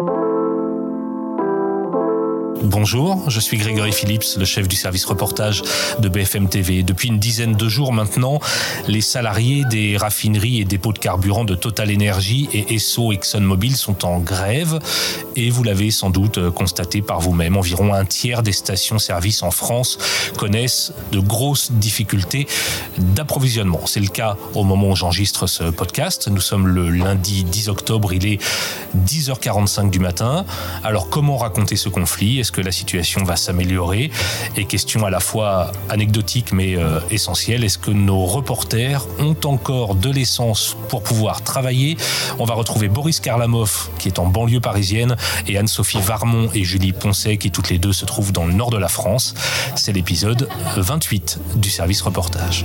[0.00, 0.39] thank you
[2.62, 5.62] Bonjour, je suis Grégory Phillips, le chef du service reportage
[5.98, 6.82] de BFM TV.
[6.82, 8.38] Depuis une dizaine de jours maintenant,
[8.86, 14.04] les salariés des raffineries et dépôts de carburant de Total Energy et Esso ExxonMobil sont
[14.04, 14.78] en grève
[15.36, 19.96] et vous l'avez sans doute constaté par vous-même, environ un tiers des stations-service en France
[20.36, 22.46] connaissent de grosses difficultés
[22.98, 23.80] d'approvisionnement.
[23.86, 26.28] C'est le cas au moment où j'enregistre ce podcast.
[26.28, 28.38] Nous sommes le lundi 10 octobre, il est
[29.06, 30.44] 10h45 du matin.
[30.84, 32.38] Alors comment raconter ce conflit?
[32.50, 34.10] Que la situation va s'améliorer?
[34.56, 39.94] Et question à la fois anecdotique mais euh, essentielle, est-ce que nos reporters ont encore
[39.94, 41.96] de l'essence pour pouvoir travailler?
[42.38, 46.92] On va retrouver Boris Karlamov qui est en banlieue parisienne et Anne-Sophie Varmont et Julie
[46.92, 49.34] Poncet qui toutes les deux se trouvent dans le nord de la France.
[49.76, 52.64] C'est l'épisode 28 du service reportage.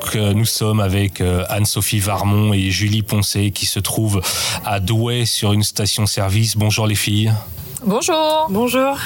[0.00, 4.20] Donc, euh, nous sommes avec euh, Anne-Sophie Varmont et Julie Poncet qui se trouvent
[4.64, 6.56] à Douai sur une station-service.
[6.56, 7.32] Bonjour les filles.
[7.84, 8.46] Bonjour.
[8.48, 8.96] Bonjour.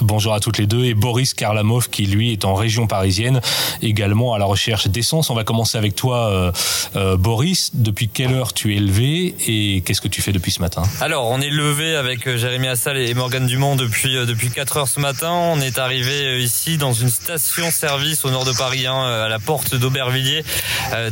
[0.00, 0.84] Bonjour à toutes les deux.
[0.84, 3.40] Et Boris Karlamov, qui lui est en région parisienne,
[3.82, 5.30] également à la recherche d'essence.
[5.30, 6.52] On va commencer avec toi, euh,
[6.96, 7.70] euh, Boris.
[7.74, 10.82] Depuis quelle heure tu es levé et qu'est-ce que tu fais depuis ce matin?
[11.00, 14.88] Alors, on est levé avec euh, Jérémy Assal et Morgane Dumont depuis, depuis 4 heures
[14.88, 15.30] ce matin.
[15.30, 19.74] On est arrivé ici dans une station-service au nord de Paris, hein, à la porte
[19.74, 20.44] d'Aubervilliers,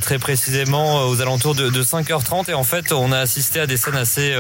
[0.01, 2.51] très précisément aux alentours de, de, 5h30.
[2.51, 4.35] Et en fait, on a assisté à des scènes assez,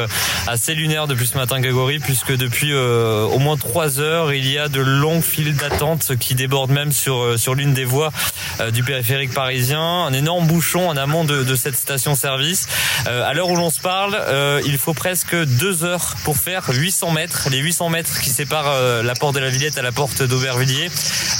[0.47, 4.69] assez lunaires depuis ce matin, Grégory, puisque depuis au moins 3 heures, il y a
[4.69, 8.13] de longues files d'attente qui débordent même sur, euh, sur l'une des voies
[8.61, 9.81] euh, du périphérique parisien.
[9.81, 12.67] Un énorme bouchon en amont de, cette station-service.
[13.07, 14.17] Euh, à l'heure où l'on se parle,
[14.65, 17.49] il faut presque deux heures pour faire 800 mètres.
[17.51, 20.91] Les 800 mètres qui séparent la porte de la Villette à la porte d'Aubervilliers.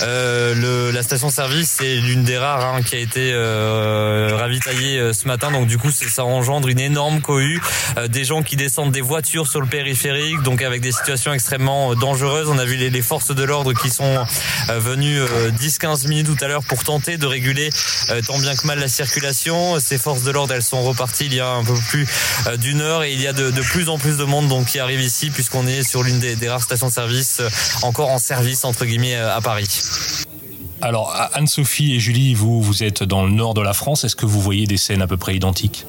[0.01, 3.33] La station-service, c'est l'une des rares hein, qui a été
[4.33, 5.51] ravitaillée ce matin.
[5.51, 7.61] Donc du coup, ça engendre une énorme cohue.
[8.09, 12.49] des gens qui descendent des voitures sur le périphérique, donc avec des situations extrêmement dangereuses.
[12.49, 14.25] On a vu les forces de l'ordre qui sont
[14.71, 17.71] euh, venues 10-15 euh, minutes tout à l'heure pour tenter de réguler
[18.09, 19.79] euh, tant bien que mal la circulation.
[19.81, 22.07] Ces forces de l'ordre, elles sont reparties il y a un peu plus
[22.59, 25.31] d'une heure et il y a de, plus en plus de monde qui arrive ici
[25.31, 27.43] puisqu'on est sur l'une des, rares stations-service
[27.83, 29.69] encore en service entre guillemets à Paris.
[30.81, 34.05] Alors Anne-Sophie et Julie, vous êtes dans le nord de la France.
[34.05, 35.87] Est-ce que vous voyez des scènes à peu près identiques?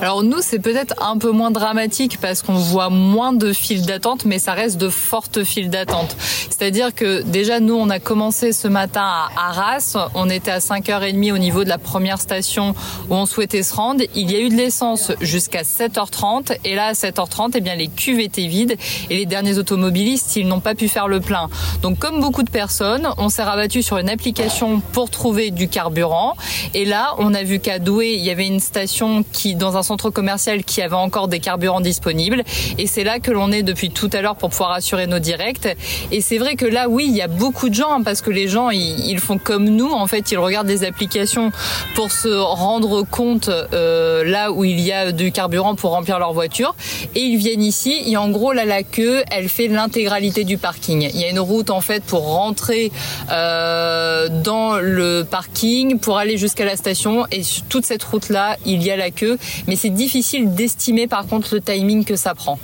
[0.00, 4.24] Alors nous, c'est peut-être un peu moins dramatique parce qu'on voit moins de files d'attente,
[4.24, 6.16] mais ça reste de fortes files d'attente.
[6.60, 9.96] C'est-à-dire que déjà, nous, on a commencé ce matin à Arras.
[10.14, 12.74] On était à 5h30 au niveau de la première station
[13.08, 14.04] où on souhaitait se rendre.
[14.14, 16.58] Il y a eu de l'essence jusqu'à 7h30.
[16.66, 18.76] Et là, à 7h30, eh bien, les cuves étaient vides
[19.08, 21.48] et les derniers automobilistes, ils n'ont pas pu faire le plein.
[21.80, 26.36] Donc, comme beaucoup de personnes, on s'est rabattu sur une application pour trouver du carburant.
[26.74, 29.82] Et là, on a vu qu'à Douai, il y avait une station qui dans un
[29.82, 32.44] centre commercial qui avait encore des carburants disponibles.
[32.76, 35.66] Et c'est là que l'on est depuis tout à l'heure pour pouvoir assurer nos directs.
[36.12, 38.30] Et c'est vrai que là, oui, il y a beaucoup de gens, hein, parce que
[38.30, 39.90] les gens, ils, font comme nous.
[39.90, 41.52] En fait, ils regardent des applications
[41.94, 46.32] pour se rendre compte euh, là où il y a du carburant pour remplir leur
[46.32, 46.74] voiture.
[47.14, 48.02] Et ils viennent ici.
[48.06, 51.10] Et en gros, là, la queue, elle fait l'intégralité du parking.
[51.12, 52.92] Il y a une route, en fait, pour rentrer
[53.30, 57.26] euh, dans le parking, pour aller jusqu'à la station.
[57.30, 61.54] Et toute cette route-là, il y a la queue mais c'est difficile d'estimer par contre
[61.54, 62.58] le timing que ça prend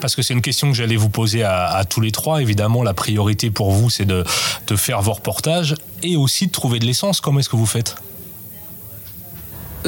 [0.00, 2.42] parce que c'est une question que j'allais vous poser à, tous les trois.
[2.42, 4.24] Évidemment, la priorité pour vous, c'est de,
[4.76, 7.20] faire vos reportages et aussi de trouver de l'essence.
[7.20, 7.96] Comment est-ce que vous faites?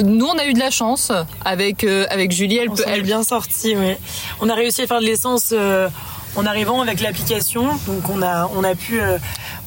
[0.02, 1.10] Nous, on a eu de la chance
[1.42, 2.58] avec euh, avec Julie.
[2.58, 3.74] Elle, peut, elle bien sortie.
[3.76, 3.94] Oui.
[4.40, 5.88] On a réussi à faire de l'essence euh,
[6.36, 7.64] en arrivant avec l'application.
[7.86, 9.16] Donc, on a on a pu euh,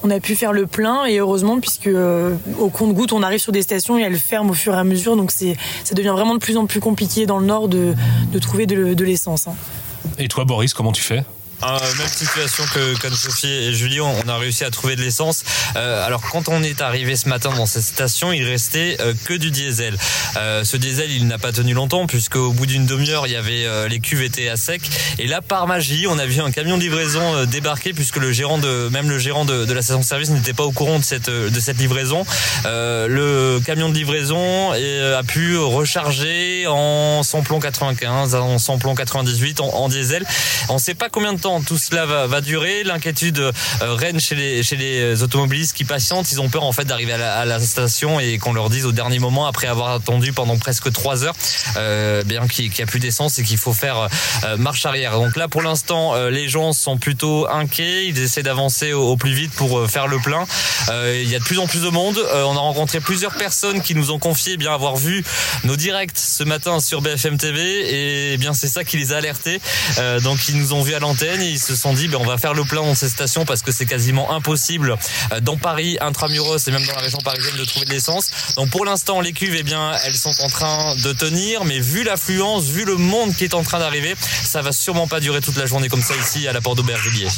[0.04, 3.52] on a pu faire le plein et heureusement puisque euh, au compte-goutte on arrive sur
[3.52, 6.34] des stations et elles ferment au fur et à mesure donc c'est ça devient vraiment
[6.34, 7.94] de plus en plus compliqué dans le nord de,
[8.32, 9.48] de trouver de, de l'essence.
[9.48, 9.56] Hein.
[10.20, 11.24] Et toi Boris comment tu fais?
[11.64, 15.44] Euh, même situation que comme Sophie et Julie, on a réussi à trouver de l'essence.
[15.76, 19.34] Euh, alors quand on est arrivé ce matin dans cette station, il restait euh, que
[19.34, 19.98] du diesel.
[20.38, 23.36] Euh, ce diesel, il n'a pas tenu longtemps puisque au bout d'une demi-heure, il y
[23.36, 24.82] avait euh, les cuves étaient à sec.
[25.18, 28.58] Et là, par magie, on a vu un camion de livraison débarquer puisque le gérant
[28.58, 31.60] de même le gérant de, de la station-service n'était pas au courant de cette de
[31.60, 32.26] cette livraison.
[32.66, 39.90] le camion de livraison a pu recharger en samplon 95, en samplon 98, en, en
[39.90, 40.26] diesel.
[40.70, 42.84] On ne sait pas combien de temps tout cela va, durer.
[42.84, 43.52] L'inquiétude
[43.82, 46.32] règne chez les, chez les automobilistes qui patientent.
[46.32, 49.20] Ils ont peur en fait d'arriver à, la station et qu'on leur dise au dernier
[49.20, 51.36] moment, après avoir attendu pendant presque trois heures,
[52.26, 54.08] bien qu'il n'y a plus d'essence et qu'il faut faire
[54.58, 55.14] marche arrière.
[55.14, 58.08] Donc là, pour l'instant, les gens sont plutôt inquiets.
[58.08, 60.46] Ils essaient d'avancer au, plus vite pour faire le plein.
[60.90, 62.18] il y a de plus en plus de monde.
[62.34, 65.24] on a rencontré plusieurs personnes qui nous ont confié bien avoir vu
[65.64, 69.60] nos directs ce matin sur BFM TV et bien c'est ça qui les a alertés.
[69.98, 72.38] Euh, donc ils nous ont vus à l'antenne ils se sont dit ben, on va
[72.38, 74.96] faire le plein dans ces stations parce que c'est quasiment impossible
[75.32, 78.32] euh, dans Paris, intramuros et même dans la région parisienne de trouver de l'essence.
[78.56, 82.04] Donc pour l'instant les cuves eh bien elles sont en train de tenir mais vu
[82.04, 85.58] l'affluence, vu le monde qui est en train d'arriver, ça va sûrement pas durer toute
[85.58, 87.30] la journée comme ça ici à la porte d'Aubervilliers.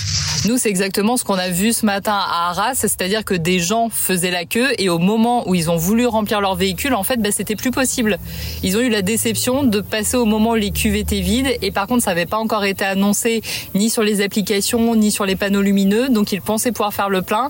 [0.45, 3.89] Nous c'est exactement ce qu'on a vu ce matin à Arras, c'est-à-dire que des gens
[3.91, 7.17] faisaient la queue et au moment où ils ont voulu remplir leur véhicule, en fait,
[7.17, 8.17] ben, c'était plus possible.
[8.63, 11.71] Ils ont eu la déception de passer au moment où les cuves étaient vides et
[11.71, 13.41] par contre, ça n'avait pas encore été annoncé
[13.75, 17.21] ni sur les applications ni sur les panneaux lumineux, donc ils pensaient pouvoir faire le
[17.21, 17.49] plein.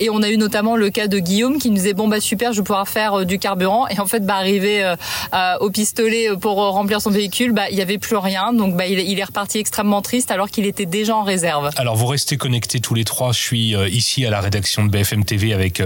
[0.00, 2.52] Et on a eu notamment le cas de Guillaume qui nous disait bon bah super,
[2.52, 4.96] je vais pouvoir faire euh, du carburant et en fait, bah arrivé euh,
[5.60, 9.18] au pistolet pour remplir son véhicule, bah il y avait plus rien, donc bah il,
[9.18, 11.70] est reparti extrêmement triste alors qu'il était déjà en réserve.
[11.76, 13.32] Alors vous restez connectés tous les trois.
[13.32, 15.82] Je suis euh, ici à la rédaction de BFM TV avec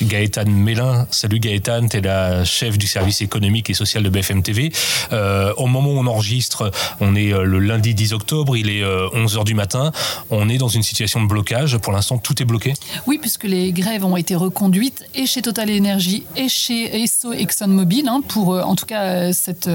[0.00, 1.06] Gaëtan Mélin.
[1.10, 4.72] Salut Gaëtan, t'es la chef du service économique et social de BFM TV.
[5.12, 6.70] Euh, au moment où on enregistre,
[7.00, 9.92] on est euh, le lundi 10 octobre, il est 11h euh, du matin.
[10.30, 11.78] On est dans une situation de blocage.
[11.78, 12.74] Pour l'instant, tout est bloqué
[13.06, 18.08] Oui, puisque les grèves ont été reconduites et chez Total Energy et chez ESSO ExxonMobil
[18.08, 19.70] hein, pour en tout cas cette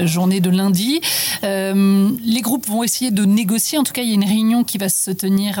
[0.00, 1.00] journée de lundi.
[1.42, 3.78] les groupes vont essayer de négocier.
[3.78, 5.58] En tout cas, il y a une réunion qui va se tenir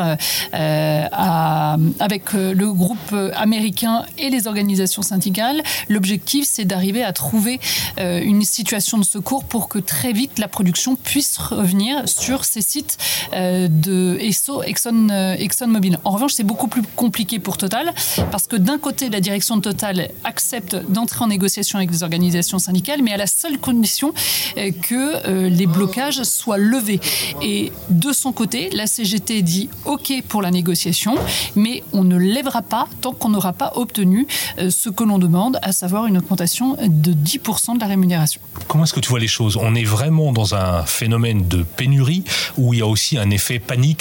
[0.52, 5.62] avec le groupe américain et les organisations syndicales.
[5.88, 7.60] L'objectif, c'est d'arriver à trouver
[7.98, 12.62] euh, une situation de secours pour que très vite la production puisse revenir sur ces
[12.62, 12.98] sites
[13.32, 15.98] euh, de ESSO, Exxon, euh, ExxonMobil.
[16.04, 17.92] En revanche, c'est beaucoup plus compliqué pour Total
[18.30, 22.58] parce que d'un côté, la direction de Total accepte d'entrer en négociation avec les organisations
[22.58, 24.12] syndicales, mais à la seule condition
[24.56, 27.00] que les blocages soient levés.
[27.42, 31.14] Et de son côté, la CGT dit OK pour la négociation,
[31.56, 34.26] mais on ne lèvera pas tant qu'on n'aura pas obtenu
[34.68, 38.40] ce que l'on demande, à savoir une augmentation de 10% de la rémunération.
[38.66, 39.56] Comment est-ce que tu vois les choses?
[39.56, 42.24] On est vraiment dans un phénomène de pénurie
[42.56, 43.47] où il y a aussi un effet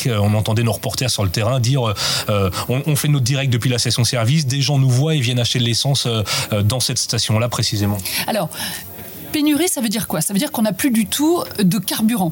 [0.08, 1.94] On entendait nos reporters sur le terrain dire
[2.30, 5.60] euh, on, fait notre direct depuis la station-service, des gens nous voient et viennent acheter
[5.60, 7.98] de l'essence euh, euh, dans cette station-là précisément.
[8.28, 8.50] Alors,
[9.32, 10.22] pénurie, ça veut dire quoi?
[10.22, 12.32] Ça veut dire qu'on n'a plus du tout de carburant.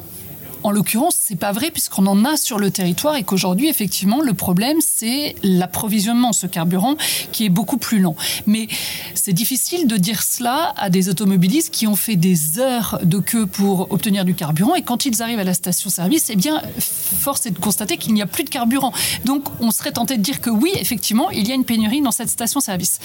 [0.62, 4.34] En l'occurrence, c'est pas vrai puisqu'on en a sur le territoire et qu'aujourd'hui, effectivement, le
[4.34, 6.96] problème, c'est l'approvisionnement, ce carburant
[7.32, 8.16] qui est beaucoup plus lent.
[8.46, 8.68] Mais
[9.14, 13.46] c'est difficile de dire cela à des automobilistes qui ont fait des heures de queue
[13.46, 17.50] pour obtenir du carburant et quand ils arrivent à la station-service, eh bien, force est
[17.50, 18.92] de constater qu'il n'y a plus de carburant.
[19.24, 22.10] Donc, on serait tenté de dire que oui, effectivement, il y a une pénurie dans
[22.10, 22.98] cette station-service.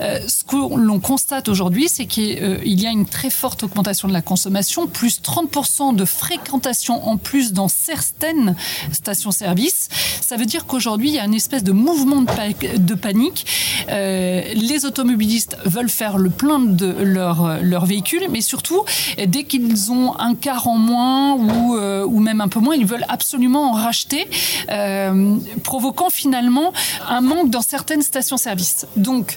[0.00, 4.12] Euh, ce que l'on constate aujourd'hui, c'est qu'il y a une très forte augmentation de
[4.12, 8.56] la consommation, plus 30% de fréquentation en plus dans certaines
[8.92, 9.88] stations-service.
[10.20, 13.46] Ça veut dire qu'aujourd'hui, il y a une espèce de mouvement de, panique.
[13.90, 18.84] Euh, les automobilistes veulent faire le plein de leur, leur véhicule, mais surtout,
[19.26, 23.06] dès qu'ils ont un quart en moins ou, euh, même un peu moins, ils veulent
[23.08, 24.26] absolument en racheter,
[24.70, 26.72] euh, provoquant finalement
[27.08, 28.86] un manque dans certaines stations-service.
[28.96, 29.36] Donc,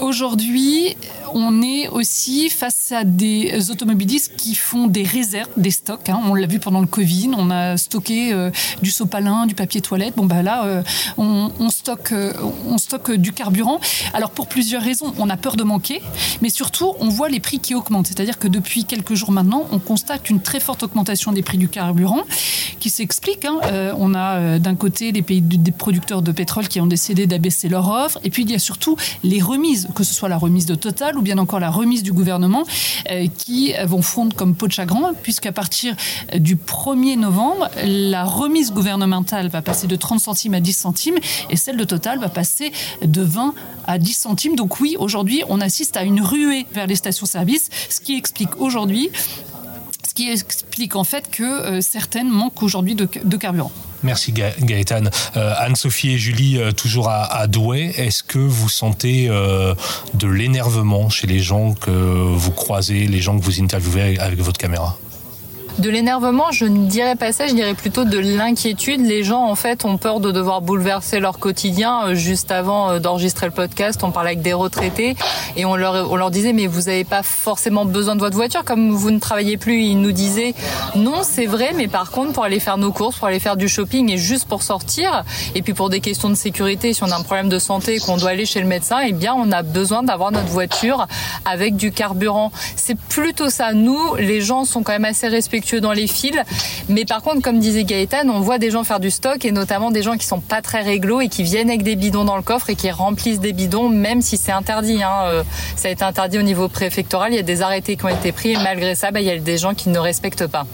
[0.00, 0.96] aujourd'hui,
[1.34, 6.08] on est aussi face à des automobilistes qui font des réserves, des stocks.
[6.08, 6.20] Hein.
[6.24, 8.50] On l'a vu pendant le Covid, on a stocké euh,
[8.82, 10.14] du sopalin, du papier toilette.
[10.16, 10.82] Bon, bah là, euh,
[11.18, 12.32] on, stocke, euh,
[12.68, 13.80] on stocke du carburant.
[14.12, 16.00] Alors, pour plusieurs raisons, on a peur de manquer,
[16.40, 18.06] mais surtout, on voit les prix qui augmentent.
[18.06, 21.68] C'est-à-dire que depuis quelques jours maintenant, on constate une très forte augmentation des prix du
[21.68, 22.22] carburant
[22.78, 23.44] qui s'explique.
[23.44, 23.58] Hein.
[23.98, 27.88] on a d'un côté les pays des producteurs de pétrole qui ont décidé d'abaisser leur
[27.88, 30.74] offre, et puis il y a surtout les remises, que ce soit la remise de
[30.74, 32.64] Total bien encore la remise du gouvernement,
[33.10, 35.96] euh, qui vont fondre comme peau de chagrin, puisqu'à partir
[36.36, 41.18] du 1er novembre, la remise gouvernementale va passer de 30 centimes à 10 centimes,
[41.50, 42.72] et celle de Total va passer
[43.04, 43.54] de 20
[43.86, 44.56] à 10 centimes.
[44.56, 49.10] Donc oui, aujourd'hui, on assiste à une ruée vers les stations-service, ce qui explique aujourd'hui
[50.14, 53.72] ce qui explique en fait que euh, certaines manquent aujourd'hui de, carburant.
[54.04, 55.04] Merci Gaëtan.
[55.36, 61.26] Euh, Anne-Sophie et Julie, euh, toujours à, Douai, est-ce que vous sentez de l'énervement chez
[61.26, 64.96] les gens que vous croisez, les gens que vous interviewez avec votre caméra?
[65.78, 69.00] De l'énervement, je ne dirais pas ça, je dirais plutôt de l'inquiétude.
[69.04, 72.06] Les gens, en fait, ont peur de devoir bouleverser leur quotidien.
[72.06, 75.16] Euh, juste avant euh, d'enregistrer le podcast, on parlait avec des retraités
[75.56, 78.64] et on leur, on leur disait, mais vous n'avez pas forcément besoin de votre voiture,
[78.64, 79.82] comme vous ne travaillez plus.
[79.82, 80.54] Ils nous disaient,
[80.94, 83.68] non, c'est vrai, mais par contre, pour aller faire nos courses, pour aller faire du
[83.68, 85.24] shopping et juste pour sortir,
[85.56, 87.98] et puis pour des questions de sécurité, si on a un problème de santé et
[87.98, 91.08] qu'on doit aller chez le médecin, eh bien, on a besoin d'avoir notre voiture
[91.44, 92.52] avec du carburant.
[92.76, 93.72] C'est plutôt ça.
[93.72, 96.36] Nous, les gens sont quand même assez respectueux dans les fils.
[96.88, 99.90] Mais par contre, comme disait Gaëtan, on voit des gens faire du stock et notamment
[99.90, 102.42] des gens qui sont pas très réglo et qui viennent avec des bidons dans le
[102.42, 105.02] coffre et qui remplissent des bidons, même si c'est interdit.
[105.02, 105.24] Hein.
[105.24, 105.44] Euh,
[105.76, 107.32] ça a été interdit au niveau préfectoral.
[107.32, 109.30] Il y a des arrêtés qui ont été pris et malgré ça, bah, il y
[109.30, 110.66] a des gens qui ne respectent pas.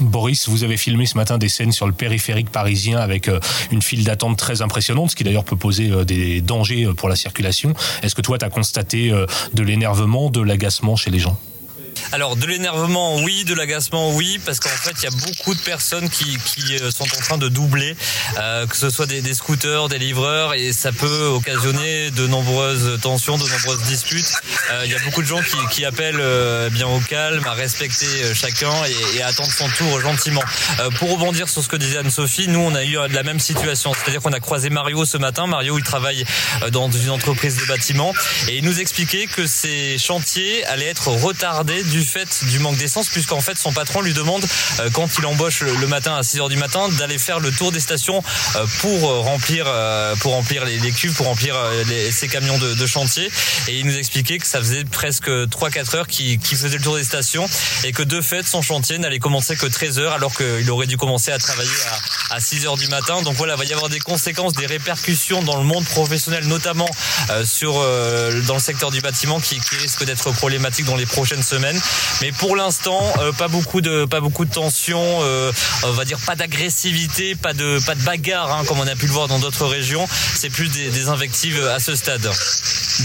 [0.00, 3.38] Boris, vous avez filmé ce matin des scènes sur le périphérique parisien avec euh,
[3.70, 7.16] une file d'attente très impressionnante, ce qui d'ailleurs peut poser euh, des dangers pour la
[7.16, 7.74] circulation.
[8.02, 9.12] Est-ce que toi, tu as constaté
[9.54, 11.38] de l'énervement, de l'agacement chez les gens?
[12.12, 15.60] Alors de l'énervement, oui, de l'agacement, oui, parce qu'en fait il y a beaucoup de
[15.60, 17.96] personnes qui, qui euh, sont en train de doubler,
[18.38, 23.38] euh, que ce soit des, scooters, des livreurs, et ça peut occasionner de nombreuses tensions,
[23.38, 24.32] de nombreuses disputes.
[24.72, 25.40] Euh, il y a beaucoup de gens
[25.70, 26.22] qui, appellent
[26.70, 28.72] bien au calme, à respecter chacun
[29.14, 30.42] et, à attendre son tour gentiment.
[30.98, 34.20] pour rebondir sur ce que disait Anne-Sophie, nous on a eu la même situation, c'est-à-dire
[34.20, 35.46] qu'on a croisé Mario ce matin.
[35.46, 36.24] Mario il travaille
[36.70, 38.12] dans une entreprise de bâtiment
[38.48, 43.08] et il nous expliquait que ces chantiers allaient être retardés du fait du manque d'essence,
[43.08, 44.46] puisqu'en fait son patron lui demande
[44.78, 47.80] euh, quand il embauche le matin à 6h du matin d'aller faire le tour des
[47.80, 48.22] stations
[48.56, 49.66] euh, pour euh, remplir
[50.20, 51.54] pour remplir les, cuves, pour remplir
[51.86, 53.30] les, ces camions de, chantier.
[53.68, 56.96] Et il nous expliquait que ça faisait presque 3-4 heures qu'il qu faisait le tour
[56.96, 57.46] des stations
[57.84, 60.96] et que de fait son chantier n'allait commencer que 13 heures alors qu'il aurait dû
[60.96, 61.70] commencer à travailler
[62.30, 63.22] à, à 6 heures du matin.
[63.22, 66.88] Donc voilà, il va y avoir des conséquences, des répercussions dans le monde professionnel, notamment
[67.44, 71.79] sur dans le secteur du bâtiment qui risque d'être problématique dans les prochaines semaines.
[72.22, 75.52] Mais pour l'instant, euh, pas beaucoup de pas beaucoup de tension, euh,
[75.84, 79.06] on va dire pas d'agressivité, pas de pas de bagarre hein, comme on a pu
[79.06, 80.06] le voir dans d'autres régions.
[80.34, 82.28] C'est plus des, des, invectives à ce stade.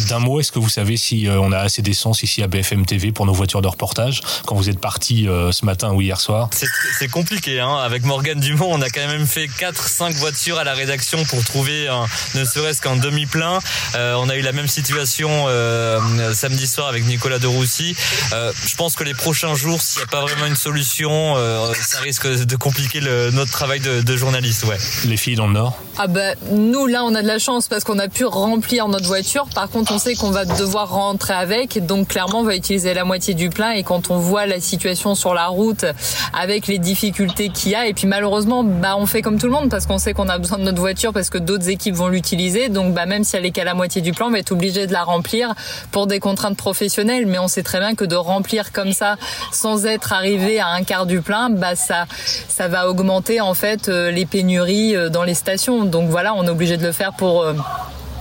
[0.09, 2.85] D'un mot, est-ce que vous savez si euh, on a assez d'essence ici à BFM
[2.85, 4.21] TV pour nos voitures de reportage?
[4.45, 6.49] Quand vous êtes parti ce matin ou hier soir?
[6.51, 7.59] C'est compliqué.
[7.59, 7.77] Hein.
[7.77, 11.87] Avec Morgane Dumont, on a quand même fait 4-5 voitures à la rédaction pour trouver
[11.87, 12.05] un,
[12.35, 13.59] ne serait-ce qu'un demi-plein.
[13.95, 17.95] Euh, on a eu la même situation euh, samedi soir avec Nicolas de Roussy.
[18.33, 21.73] Euh, je pense que les prochains jours, s'il n'y a pas vraiment une solution, euh,
[21.73, 24.63] ça risque de compliquer le, notre travail de, de, journaliste.
[24.63, 24.77] Ouais.
[25.05, 25.77] Les filles dans le Nord?
[25.97, 29.07] Ah ben, nous, là, on a de la chance parce qu'on a pu remplir notre
[29.07, 29.47] voiture.
[29.53, 31.85] Par contre, on sait qu'on va devoir rentrer avec.
[31.85, 33.71] Donc, clairement, on va utiliser la moitié du plein.
[33.71, 35.85] Et quand on voit la situation sur la route
[36.33, 39.53] avec les difficultés qu'il y a, et puis malheureusement, bah, on fait comme tout le
[39.53, 42.07] monde parce qu'on sait qu'on a besoin de notre voiture parce que d'autres équipes vont
[42.07, 42.69] l'utiliser.
[42.69, 44.87] Donc, bah, même si elle est qu'à la moitié du plan, on va être obligé
[44.87, 45.53] de la remplir
[45.91, 47.25] pour des contraintes professionnelles.
[47.25, 49.15] Mais on sait très bien que de remplir comme ça
[49.51, 52.05] sans être arrivé à un quart du plein, bah ça,
[52.47, 55.85] ça va augmenter en fait euh, les pénuries euh, dans les stations.
[55.85, 57.53] Donc voilà, on est obligé de le faire pour euh,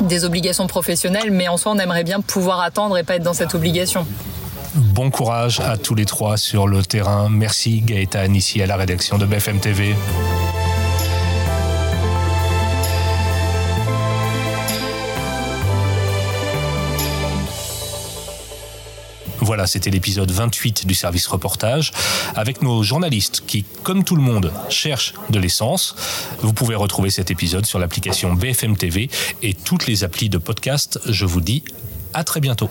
[0.01, 3.35] des obligations professionnelles, mais en soi, on aimerait bien pouvoir attendre et pas être dans
[3.35, 4.07] cette obligation.
[4.75, 7.29] Bon courage à tous les trois sur le terrain.
[7.31, 9.95] Merci Gaëtan ici à la rédaction de BFM TV.
[19.45, 21.93] Voilà, c'était l'épisode 28 du service reportage
[22.35, 25.95] avec nos journalistes qui, comme tout le monde, cherchent de l'essence.
[26.41, 29.11] Vous pouvez retrouver cet épisode sur l'application BFM TV
[29.43, 30.99] et toutes les applis de podcast.
[31.05, 31.63] Je vous dis
[32.15, 32.71] à très bientôt.